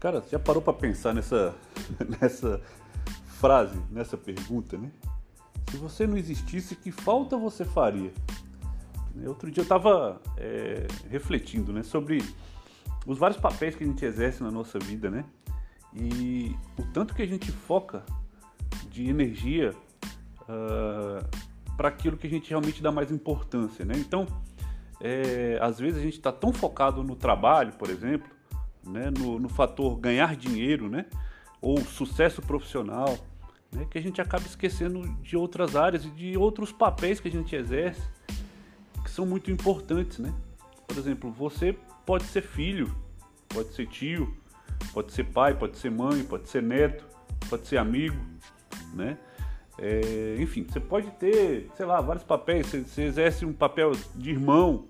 Cara, 0.00 0.22
já 0.30 0.38
parou 0.38 0.62
para 0.62 0.72
pensar 0.72 1.12
nessa, 1.12 1.54
nessa 2.20 2.60
frase, 3.40 3.78
nessa 3.90 4.16
pergunta, 4.16 4.76
né? 4.78 4.90
Se 5.70 5.76
você 5.76 6.06
não 6.06 6.16
existisse, 6.16 6.76
que 6.76 6.90
falta 6.90 7.36
você 7.36 7.64
faria? 7.64 8.12
Outro 9.26 9.50
dia 9.50 9.60
eu 9.60 9.64
estava 9.64 10.20
é, 10.36 10.86
refletindo 11.10 11.72
né, 11.72 11.82
sobre 11.82 12.22
os 13.06 13.18
vários 13.18 13.40
papéis 13.40 13.74
que 13.74 13.82
a 13.82 13.86
gente 13.86 14.04
exerce 14.04 14.42
na 14.42 14.50
nossa 14.50 14.78
vida, 14.78 15.10
né? 15.10 15.24
E 15.94 16.54
o 16.78 16.82
tanto 16.92 17.14
que 17.14 17.22
a 17.22 17.26
gente 17.26 17.50
foca 17.50 18.04
de 18.90 19.08
energia 19.08 19.74
uh, 20.42 21.18
ah, 21.18 21.24
para 21.76 21.88
aquilo 21.88 22.16
que 22.16 22.26
a 22.26 22.30
gente 22.30 22.50
realmente 22.50 22.82
dá 22.82 22.92
mais 22.92 23.10
importância, 23.10 23.84
né? 23.84 23.94
Então, 23.96 24.26
é, 25.00 25.58
às 25.60 25.78
vezes 25.78 25.98
a 25.98 26.02
gente 26.02 26.18
está 26.18 26.30
tão 26.30 26.52
focado 26.52 27.02
no 27.02 27.16
trabalho, 27.16 27.72
por 27.72 27.88
exemplo, 27.90 28.28
né, 28.88 29.10
no, 29.16 29.38
no 29.38 29.48
fator 29.48 29.96
ganhar 29.96 30.34
dinheiro, 30.36 30.88
né, 30.88 31.06
ou 31.60 31.78
sucesso 31.80 32.40
profissional, 32.42 33.18
né, 33.70 33.86
que 33.90 33.98
a 33.98 34.00
gente 34.00 34.20
acaba 34.20 34.44
esquecendo 34.46 35.02
de 35.22 35.36
outras 35.36 35.76
áreas 35.76 36.04
e 36.04 36.10
de 36.10 36.36
outros 36.36 36.72
papéis 36.72 37.20
que 37.20 37.28
a 37.28 37.30
gente 37.30 37.54
exerce 37.54 38.02
que 39.08 39.10
são 39.10 39.24
muito 39.24 39.50
importantes, 39.50 40.18
né? 40.18 40.32
Por 40.86 40.98
exemplo, 40.98 41.30
você 41.30 41.74
pode 42.04 42.24
ser 42.24 42.42
filho, 42.42 42.94
pode 43.48 43.72
ser 43.72 43.86
tio, 43.86 44.36
pode 44.92 45.12
ser 45.12 45.24
pai, 45.24 45.54
pode 45.54 45.78
ser 45.78 45.90
mãe, 45.90 46.22
pode 46.22 46.48
ser 46.48 46.62
neto, 46.62 47.04
pode 47.48 47.66
ser 47.66 47.78
amigo, 47.78 48.16
né? 48.94 49.16
É, 49.78 50.36
enfim, 50.40 50.66
você 50.68 50.80
pode 50.80 51.10
ter, 51.12 51.70
sei 51.76 51.86
lá, 51.86 52.00
vários 52.00 52.24
papéis. 52.24 52.66
Você, 52.66 52.80
você, 52.80 53.02
exerce 53.02 53.46
um 53.46 53.52
papel 53.52 53.92
de 54.14 54.30
irmão, 54.30 54.86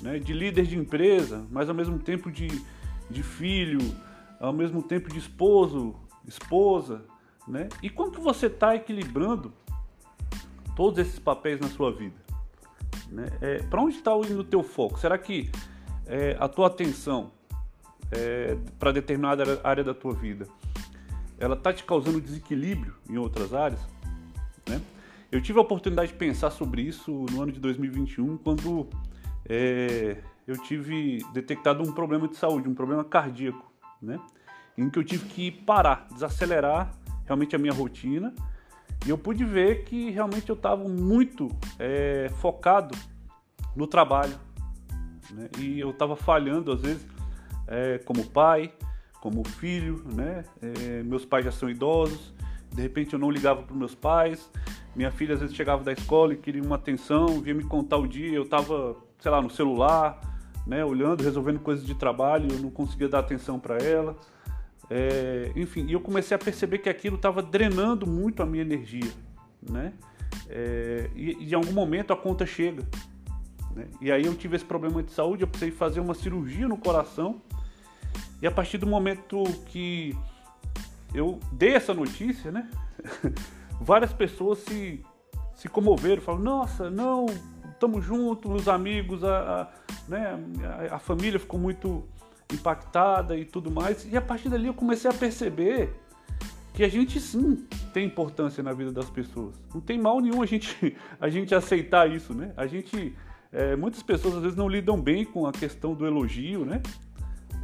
né, 0.00 0.18
de 0.18 0.32
líder 0.32 0.66
de 0.66 0.76
empresa, 0.76 1.46
mas 1.50 1.68
ao 1.68 1.74
mesmo 1.74 1.98
tempo 1.98 2.30
de, 2.30 2.48
de 3.12 3.22
filho, 3.22 3.80
ao 4.40 4.52
mesmo 4.52 4.82
tempo 4.82 5.08
de 5.08 5.18
esposo, 5.18 5.94
esposa, 6.26 7.04
né? 7.46 7.68
E 7.82 7.88
que 7.90 8.20
você 8.20 8.46
está 8.46 8.74
equilibrando 8.74 9.52
todos 10.74 10.98
esses 10.98 11.18
papéis 11.18 11.60
na 11.60 11.68
sua 11.68 11.92
vida? 11.92 12.16
Né? 13.10 13.26
É, 13.40 13.62
Para 13.62 13.82
onde 13.82 13.96
está 13.96 14.12
indo 14.16 14.40
o 14.40 14.44
teu 14.44 14.62
foco? 14.62 14.98
Será 14.98 15.18
que 15.18 15.50
é, 16.06 16.36
a 16.40 16.48
tua 16.48 16.66
atenção 16.66 17.30
é, 18.10 18.56
para 18.78 18.92
determinada 18.92 19.60
área 19.62 19.84
da 19.84 19.94
tua 19.94 20.14
vida, 20.14 20.46
ela 21.38 21.54
está 21.54 21.72
te 21.72 21.84
causando 21.84 22.20
desequilíbrio 22.20 22.94
em 23.08 23.18
outras 23.18 23.52
áreas? 23.52 23.80
Né? 24.68 24.80
Eu 25.30 25.40
tive 25.40 25.58
a 25.58 25.62
oportunidade 25.62 26.12
de 26.12 26.18
pensar 26.18 26.50
sobre 26.50 26.82
isso 26.82 27.26
no 27.30 27.42
ano 27.42 27.52
de 27.52 27.60
2021, 27.60 28.38
quando 28.38 28.88
é, 29.48 30.18
eu 30.46 30.56
tive 30.58 31.18
detectado 31.32 31.82
um 31.82 31.92
problema 31.92 32.28
de 32.28 32.36
saúde, 32.36 32.68
um 32.68 32.74
problema 32.74 33.04
cardíaco, 33.04 33.70
né? 34.00 34.18
em 34.76 34.88
que 34.88 34.98
eu 34.98 35.04
tive 35.04 35.26
que 35.26 35.50
parar, 35.50 36.06
desacelerar 36.10 36.92
realmente 37.26 37.54
a 37.54 37.58
minha 37.58 37.72
rotina 37.72 38.34
e 39.04 39.10
eu 39.10 39.18
pude 39.18 39.44
ver 39.44 39.84
que 39.84 40.10
realmente 40.10 40.48
eu 40.48 40.54
estava 40.54 40.88
muito 40.88 41.48
é, 41.78 42.30
focado 42.36 42.96
no 43.74 43.86
trabalho. 43.86 44.34
Né? 45.30 45.48
E 45.58 45.80
eu 45.80 45.90
estava 45.90 46.14
falhando, 46.14 46.70
às 46.70 46.80
vezes, 46.80 47.04
é, 47.66 47.98
como 47.98 48.24
pai, 48.24 48.72
como 49.20 49.44
filho. 49.44 50.04
Né? 50.14 50.44
É, 50.60 51.02
meus 51.02 51.24
pais 51.24 51.44
já 51.44 51.50
são 51.50 51.68
idosos, 51.68 52.32
de 52.72 52.80
repente 52.80 53.12
eu 53.12 53.18
não 53.18 53.30
ligava 53.30 53.62
para 53.62 53.74
meus 53.74 53.94
pais. 53.94 54.48
Minha 54.94 55.10
filha 55.10 55.34
às 55.34 55.40
vezes 55.40 55.56
chegava 55.56 55.82
da 55.82 55.92
escola 55.92 56.34
e 56.34 56.36
queria 56.36 56.62
uma 56.62 56.76
atenção, 56.76 57.40
vinha 57.40 57.54
me 57.54 57.64
contar 57.64 57.96
o 57.96 58.06
dia, 58.06 58.32
eu 58.32 58.42
estava, 58.42 58.96
sei 59.18 59.30
lá, 59.30 59.40
no 59.40 59.50
celular, 59.50 60.20
né, 60.66 60.84
olhando, 60.84 61.22
resolvendo 61.22 61.60
coisas 61.60 61.84
de 61.84 61.94
trabalho, 61.94 62.48
eu 62.52 62.58
não 62.58 62.70
conseguia 62.70 63.08
dar 63.08 63.20
atenção 63.20 63.58
para 63.58 63.78
ela. 63.78 64.16
É, 64.90 65.50
enfim, 65.56 65.86
e 65.88 65.92
eu 65.94 66.00
comecei 66.00 66.34
a 66.34 66.38
perceber 66.38 66.78
que 66.78 66.88
aquilo 66.88 67.16
estava 67.16 67.42
drenando 67.42 68.06
muito 68.06 68.42
a 68.42 68.46
minha 68.46 68.62
energia, 68.62 69.10
né? 69.62 69.94
É, 70.48 71.08
e, 71.14 71.36
e, 71.40 71.50
em 71.50 71.54
algum 71.54 71.72
momento 71.72 72.12
a 72.12 72.16
conta 72.16 72.44
chega. 72.44 72.86
Né? 73.74 73.86
E 74.00 74.12
aí 74.12 74.26
eu 74.26 74.34
tive 74.34 74.56
esse 74.56 74.64
problema 74.64 75.02
de 75.02 75.10
saúde, 75.12 75.42
eu 75.42 75.48
precisei 75.48 75.74
fazer 75.74 76.00
uma 76.00 76.14
cirurgia 76.14 76.68
no 76.68 76.76
coração. 76.76 77.40
E 78.42 78.46
a 78.46 78.50
partir 78.50 78.76
do 78.76 78.86
momento 78.86 79.42
que 79.66 80.14
eu 81.14 81.40
dei 81.52 81.74
essa 81.74 81.94
notícia, 81.94 82.50
né? 82.50 82.68
Várias 83.82 84.12
pessoas 84.12 84.58
se, 84.58 85.04
se 85.54 85.68
comoveram, 85.68 86.22
falaram, 86.22 86.44
nossa, 86.44 86.90
não, 86.90 87.26
estamos 87.70 88.04
juntos, 88.04 88.62
os 88.62 88.68
amigos, 88.68 89.24
a, 89.24 89.62
a, 89.62 89.68
né, 90.08 90.38
a, 90.90 90.96
a 90.96 90.98
família 90.98 91.38
ficou 91.38 91.58
muito 91.58 92.04
impactada 92.52 93.36
e 93.36 93.44
tudo 93.44 93.70
mais. 93.70 94.06
E 94.10 94.16
a 94.16 94.20
partir 94.20 94.48
dali 94.48 94.66
eu 94.66 94.74
comecei 94.74 95.10
a 95.10 95.14
perceber 95.14 95.92
que 96.72 96.84
a 96.84 96.88
gente 96.88 97.20
sim 97.20 97.66
tem 97.92 98.06
importância 98.06 98.62
na 98.62 98.72
vida 98.72 98.92
das 98.92 99.10
pessoas. 99.10 99.54
Não 99.74 99.80
tem 99.80 99.98
mal 99.98 100.20
nenhum 100.20 100.42
a 100.42 100.46
gente, 100.46 100.96
a 101.20 101.28
gente 101.28 101.54
aceitar 101.54 102.10
isso, 102.10 102.32
né? 102.34 102.52
A 102.56 102.66
gente, 102.66 103.14
é, 103.52 103.76
muitas 103.76 104.02
pessoas 104.02 104.36
às 104.36 104.42
vezes 104.42 104.56
não 104.56 104.68
lidam 104.68 105.00
bem 105.00 105.24
com 105.24 105.46
a 105.46 105.52
questão 105.52 105.94
do 105.94 106.06
elogio, 106.06 106.64
né? 106.64 106.80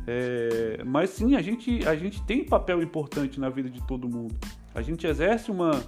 É, 0.07 0.83
mas 0.85 1.11
sim, 1.11 1.37
a 1.37 1.43
gente, 1.43 1.87
a 1.87 1.95
gente 1.95 2.23
tem 2.25 2.45
papel 2.45 2.83
importante 2.83 3.39
na 3.39 3.49
vida 3.49 3.71
de 3.71 3.87
todo 3.87 4.09
mundo. 4.09 4.35
A 4.75 4.83
gente 4.83 5.07
exerce 5.07 5.51
uma, 5.51 5.83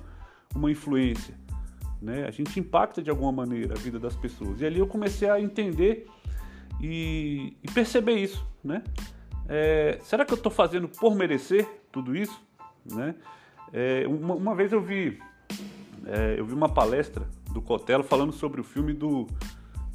uma 0.55 0.71
influência, 0.71 1.35
né? 2.01 2.27
A 2.27 2.31
gente 2.31 2.59
impacta 2.59 3.03
de 3.03 3.11
alguma 3.11 3.33
maneira 3.33 3.75
a 3.75 3.79
vida 3.79 3.99
das 3.99 4.17
pessoas. 4.17 4.61
E 4.61 4.67
ali 4.67 4.79
eu 4.79 4.87
comecei 4.87 5.29
a 5.29 5.41
entender 5.41 6.07
e, 6.81 7.57
e 7.63 7.71
perceber 7.73 8.15
isso, 8.15 8.47
né? 8.63 8.83
É, 9.49 9.99
será 10.03 10.25
que 10.25 10.33
eu 10.33 10.37
estou 10.37 10.51
fazendo 10.51 10.89
por 10.89 11.15
merecer 11.15 11.69
tudo 11.91 12.17
isso, 12.17 12.41
né? 12.85 13.15
É, 13.73 14.05
uma, 14.07 14.35
uma, 14.35 14.55
vez 14.55 14.73
eu 14.73 14.81
vi 14.81 15.19
é, 16.07 16.37
eu 16.39 16.45
vi 16.45 16.55
uma 16.55 16.69
palestra 16.69 17.27
do 17.53 17.61
Cotelo 17.61 18.03
falando 18.03 18.33
sobre 18.33 18.61
o 18.61 18.65
filme 18.65 18.93
do 18.93 19.27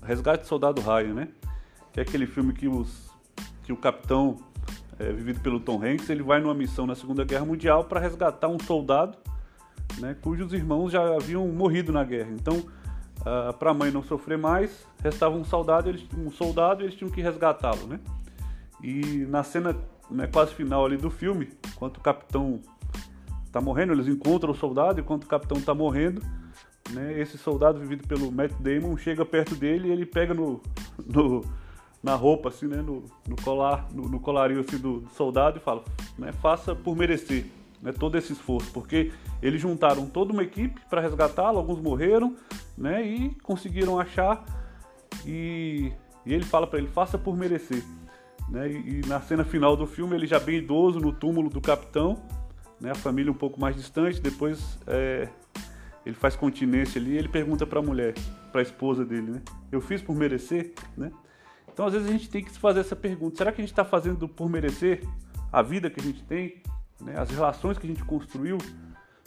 Resgate 0.04 0.44
do 0.44 0.48
Soldado 0.48 0.82
Ryan, 0.82 1.14
né? 1.14 1.28
Que 1.92 2.00
é 2.00 2.04
aquele 2.04 2.28
filme 2.28 2.54
que 2.54 2.68
os 2.68 3.14
que 3.64 3.74
o 3.74 3.78
capitão 3.78 4.38
é, 5.00 5.12
vivido 5.12 5.40
pelo 5.40 5.60
Tom 5.60 5.82
Hanks 5.84 6.10
ele 6.10 6.22
vai 6.22 6.40
numa 6.40 6.54
missão 6.54 6.86
na 6.86 6.96
Segunda 6.96 7.24
Guerra 7.24 7.46
Mundial 7.46 7.84
para 7.86 8.00
resgatar 8.00 8.48
um 8.48 8.60
soldado, 8.60 9.18
né? 10.00 10.16
Cujos 10.22 10.54
irmãos 10.54 10.92
já 10.92 11.16
haviam 11.16 11.48
morrido 11.48 11.92
na 11.92 12.04
guerra. 12.04 12.32
Então 12.32 12.58
uh, 13.22 13.54
para 13.58 13.72
a 13.72 13.74
mãe 13.74 13.92
não 13.92 14.04
sofrer 14.04 14.38
mais, 14.38 14.86
restava 15.04 15.36
um 15.36 15.44
soldado, 15.44 15.90
eles, 15.90 16.06
um 16.18 16.32
soldado 16.32 16.82
e 16.82 16.86
eles 16.86 16.96
tinham 16.96 17.12
que 17.12 17.22
resgatá-lo, 17.22 17.88
né? 17.88 18.00
E 18.84 19.26
na 19.30 19.44
cena 19.44 19.76
né, 20.10 20.28
quase 20.28 20.54
final 20.54 20.86
ali 20.86 20.98
do 20.98 21.10
filme, 21.10 21.50
enquanto 21.68 21.98
o 21.98 22.02
capitão 22.02 22.60
está 23.46 23.60
morrendo, 23.60 23.94
eles 23.94 24.08
encontram 24.08 24.52
o 24.52 24.56
soldado, 24.56 25.00
enquanto 25.00 25.24
o 25.24 25.28
capitão 25.28 25.58
está 25.58 25.74
morrendo, 25.74 26.22
né, 26.92 27.20
esse 27.20 27.38
soldado 27.38 27.80
vivido 27.80 28.08
pelo 28.08 28.32
Matt 28.32 28.52
Damon 28.60 28.96
chega 28.98 29.26
perto 29.26 29.56
dele 29.56 29.88
e 29.88 29.92
ele 29.92 30.06
pega 30.06 30.34
no, 30.34 30.62
no 31.04 31.44
na 32.04 32.14
roupa, 32.14 32.50
assim, 32.50 32.68
né, 32.68 32.84
no, 32.84 33.04
no 33.28 33.36
colar, 33.38 33.88
no, 33.92 34.04
no, 34.08 34.20
colarinho 34.20 34.60
assim, 34.60 34.78
do, 34.78 35.00
do 35.00 35.10
soldado 35.10 35.58
e 35.58 35.60
fala, 35.60 35.84
né, 36.20 36.32
faça 36.34 36.76
por 36.76 36.96
merecer 36.96 37.48
né, 37.86 37.92
todo 37.92 38.18
esse 38.18 38.34
esforço, 38.34 38.72
porque 38.72 39.12
eles 39.44 39.62
juntaram 39.62 40.08
toda 40.08 40.34
uma 40.34 40.42
equipe 40.42 40.82
para 40.90 41.00
resgatá-lo, 41.00 41.60
alguns 41.60 41.80
morreram, 41.80 42.36
né, 42.76 43.06
e 43.06 43.30
conseguiram 43.44 44.00
achar 44.00 44.44
e, 45.24 45.92
e 46.26 46.34
ele 46.34 46.44
fala 46.44 46.66
para 46.66 46.80
ele 46.80 46.88
faça 46.88 47.16
por 47.16 47.38
merecer, 47.38 47.84
né, 48.50 48.68
e, 48.68 49.02
e, 49.02 49.08
na 49.08 49.22
cena 49.22 49.46
final 49.46 49.78
do 49.78 49.86
filme 49.86 50.16
ele 50.16 50.26
já 50.26 50.40
bem 50.40 50.58
idoso 50.58 51.00
no 51.00 51.14
túmulo 51.14 51.48
do 51.48 51.62
capitão, 51.62 52.18
né, 52.82 52.90
a 52.90 52.96
família 52.96 53.32
um 53.32 53.36
pouco 53.36 53.62
mais 53.62 53.76
distante, 53.76 54.20
depois 54.20 54.80
é, 54.88 55.30
ele 56.04 56.16
faz 56.16 56.36
continência 56.36 57.00
ali, 57.00 57.12
e 57.12 57.18
ele 57.20 57.30
pergunta 57.30 57.68
para 57.68 57.78
a 57.78 57.84
mulher, 57.84 58.16
para 58.52 58.62
a 58.62 58.64
esposa 58.64 59.06
dele, 59.06 59.30
né, 59.30 59.42
eu 59.72 59.80
fiz 59.80 60.02
por 60.02 60.16
merecer, 60.16 60.74
né? 60.98 61.12
Então 61.72 61.86
às 61.86 61.94
vezes 61.94 62.08
a 62.08 62.12
gente 62.12 62.30
tem 62.30 62.42
que 62.42 62.52
se 62.52 62.58
fazer 62.58 62.80
essa 62.80 62.96
pergunta: 62.96 63.36
será 63.36 63.52
que 63.52 63.60
a 63.60 63.64
gente 63.64 63.74
está 63.74 63.84
fazendo 63.84 64.30
por 64.30 64.50
merecer 64.50 65.06
a 65.52 65.62
vida 65.62 65.90
que 65.90 66.00
a 66.00 66.04
gente 66.04 66.24
tem? 66.24 66.62
Né, 67.02 67.18
as 67.18 67.30
relações 67.30 67.78
que 67.78 67.86
a 67.86 67.90
gente 67.90 68.04
construiu, 68.04 68.58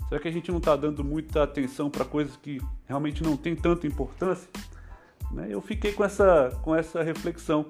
será 0.09 0.21
que 0.21 0.29
a 0.29 0.33
gente 0.33 0.51
não 0.51 0.59
está 0.59 0.75
dando 0.77 1.05
muita 1.05 1.43
atenção 1.43 1.91
para 1.91 2.05
coisas 2.05 2.37
que 2.37 2.61
realmente 2.87 3.23
não 3.23 3.37
têm 3.37 3.55
tanta 3.55 3.87
importância? 3.87 4.49
Né? 5.31 5.49
Eu 5.51 5.61
fiquei 5.61 5.93
com 5.93 6.05
essa, 6.05 6.59
com 6.63 6.75
essa 6.75 7.03
reflexão 7.03 7.67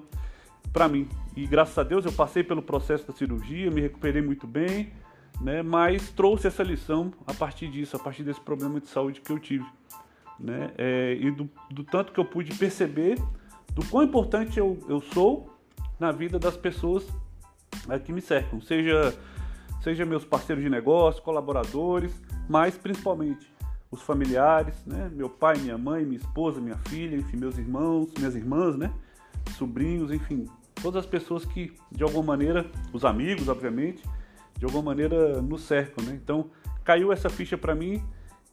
para 0.71 0.87
mim. 0.87 1.07
E 1.35 1.45
graças 1.45 1.77
a 1.77 1.83
Deus 1.83 2.05
eu 2.05 2.11
passei 2.11 2.43
pelo 2.43 2.61
processo 2.61 3.07
da 3.07 3.13
cirurgia, 3.13 3.69
me 3.71 3.81
recuperei 3.81 4.21
muito 4.21 4.47
bem, 4.47 4.93
né? 5.41 5.61
mas 5.61 6.09
trouxe 6.11 6.47
essa 6.47 6.63
lição 6.63 7.11
a 7.25 7.33
partir 7.33 7.69
disso, 7.69 7.95
a 7.95 7.99
partir 7.99 8.23
desse 8.23 8.41
problema 8.41 8.79
de 8.79 8.87
saúde 8.87 9.21
que 9.21 9.31
eu 9.31 9.39
tive. 9.39 9.65
Né? 10.39 10.71
É, 10.77 11.17
e 11.19 11.31
do, 11.31 11.49
do, 11.69 11.83
tanto 11.83 12.13
que 12.13 12.19
eu 12.19 12.25
pude 12.25 12.55
perceber 12.55 13.17
do 13.73 13.85
quão 13.85 14.03
importante 14.03 14.57
eu, 14.57 14.79
eu 14.87 15.01
sou 15.01 15.53
na 15.99 16.11
vida 16.11 16.39
das 16.39 16.55
pessoas 16.55 17.05
que 18.05 18.11
me 18.11 18.21
cercam, 18.21 18.61
seja 18.61 19.17
seja 19.81 20.05
meus 20.05 20.25
parceiros 20.25 20.63
de 20.63 20.69
negócio, 20.69 21.21
colaboradores, 21.21 22.13
mas 22.47 22.77
principalmente 22.77 23.51
os 23.91 24.01
familiares, 24.01 24.75
né? 24.85 25.09
Meu 25.13 25.29
pai, 25.29 25.57
minha 25.57 25.77
mãe, 25.77 26.05
minha 26.05 26.19
esposa, 26.19 26.61
minha 26.61 26.77
filha, 26.77 27.15
enfim, 27.15 27.37
meus 27.37 27.57
irmãos, 27.57 28.09
minhas 28.17 28.35
irmãs, 28.35 28.77
né? 28.77 28.91
Sobrinhos, 29.57 30.11
enfim, 30.11 30.45
todas 30.81 31.03
as 31.03 31.09
pessoas 31.09 31.45
que, 31.45 31.73
de 31.91 32.03
alguma 32.03 32.23
maneira, 32.23 32.65
os 32.93 33.03
amigos, 33.03 33.47
obviamente, 33.47 34.03
de 34.57 34.65
alguma 34.65 34.83
maneira 34.83 35.41
nos 35.41 35.61
cercam, 35.61 36.03
né? 36.03 36.19
Então, 36.21 36.51
caiu 36.83 37.11
essa 37.11 37.29
ficha 37.29 37.57
para 37.57 37.73
mim 37.73 38.03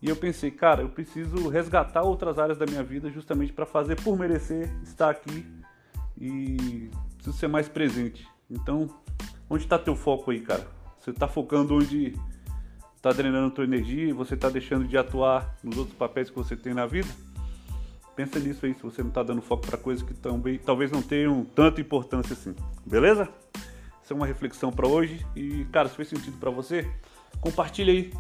e 0.01 0.09
eu 0.09 0.17
pensei, 0.17 0.51
cara, 0.51 0.83
eu 0.83 0.89
preciso 0.89 1.49
resgatar 1.49 2.03
outras 2.03 2.39
áreas 2.39 2.59
da 2.59 2.67
minha 2.67 2.83
vida 2.83 3.11
justamente 3.11 3.53
para 3.53 3.67
fazer 3.67 4.01
por 4.01 4.17
merecer 4.19 4.71
estar 4.83 5.11
aqui 5.11 5.45
e 6.19 6.91
preciso 7.17 7.37
ser 7.37 7.49
mais 7.49 7.69
presente. 7.69 8.27
Então, 8.51 8.89
onde 9.51 9.65
está 9.65 9.79
teu 9.79 9.97
foco 9.97 10.31
aí, 10.31 10.41
cara? 10.41 10.67
Você 11.07 11.13
está 11.13 11.29
focando 11.29 11.73
onde 11.73 12.19
está 12.97 13.13
drenando 13.13 13.53
tua 13.53 13.63
energia 13.63 14.09
e 14.09 14.13
você 14.13 14.35
está 14.35 14.49
deixando 14.49 14.89
de 14.89 14.99
atuar 14.99 15.57
nos 15.63 15.79
outros 15.79 15.97
papéis 15.97 16.29
que 16.29 16.35
você 16.35 16.57
tem 16.57 16.75
na 16.75 16.85
vida? 16.85 17.07
Pensa 18.17 18.41
nisso 18.41 18.67
aí, 18.67 18.75
se 18.75 18.83
você 18.83 19.03
não 19.03 19.11
está 19.11 19.23
dando 19.23 19.41
foco 19.41 19.65
para 19.65 19.79
coisas 19.79 20.05
que 20.05 20.13
também 20.13 20.59
talvez 20.59 20.91
não 20.91 21.01
tenham 21.01 21.45
tanta 21.45 21.81
importância 21.81 22.33
assim. 22.33 22.57
Beleza? 22.85 23.29
Essa 24.03 24.15
é 24.15 24.17
uma 24.17 24.27
reflexão 24.27 24.73
para 24.73 24.89
hoje 24.89 25.25
e, 25.37 25.65
cara, 25.67 25.89
se 25.89 25.95
fez 25.95 26.09
sentido 26.09 26.39
para 26.41 26.51
você, 26.51 26.91
compartilha 27.41 27.93
aí, 27.93 28.13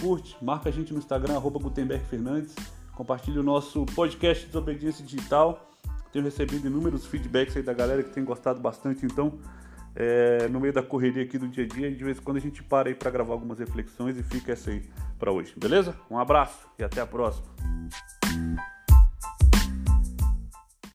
curte, 0.00 0.36
marca 0.42 0.68
a 0.68 0.72
gente 0.72 0.92
no 0.92 0.98
Instagram 0.98 1.36
arroba 1.36 1.60
Gutenberg 1.60 2.04
Fernandes, 2.06 2.56
compartilha 2.96 3.40
o 3.40 3.44
nosso 3.44 3.86
podcast 3.94 4.44
Desobediência 4.46 5.04
Digital. 5.04 5.70
Tenho 6.10 6.24
recebido 6.24 6.66
inúmeros 6.66 7.06
feedbacks 7.06 7.56
aí 7.56 7.62
da 7.62 7.72
galera 7.72 8.02
que 8.02 8.10
tem 8.10 8.24
gostado 8.24 8.58
bastante, 8.58 9.06
então 9.06 9.38
é, 9.96 10.46
no 10.48 10.60
meio 10.60 10.72
da 10.72 10.82
correria 10.82 11.22
aqui 11.22 11.38
do 11.38 11.48
dia 11.48 11.64
a 11.64 11.68
dia, 11.68 11.90
de 11.90 12.04
vez 12.04 12.18
em 12.18 12.22
quando 12.22 12.36
a 12.36 12.40
gente 12.40 12.62
para 12.62 12.88
aí 12.88 12.94
para 12.94 13.10
gravar 13.10 13.32
algumas 13.32 13.58
reflexões 13.58 14.18
e 14.18 14.22
fica 14.22 14.52
essa 14.52 14.70
aí 14.70 14.82
para 15.18 15.32
hoje, 15.32 15.54
beleza? 15.56 15.96
Um 16.10 16.18
abraço 16.18 16.68
e 16.78 16.84
até 16.84 17.00
a 17.00 17.06
próxima. 17.06 17.46